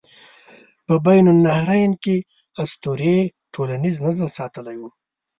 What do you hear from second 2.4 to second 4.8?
اسطورې ټولنیز نظم ساتلی